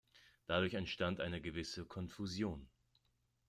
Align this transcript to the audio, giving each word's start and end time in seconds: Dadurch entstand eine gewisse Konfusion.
Dadurch 0.47 0.73
entstand 0.73 1.21
eine 1.21 1.39
gewisse 1.41 1.85
Konfusion. 1.85 2.67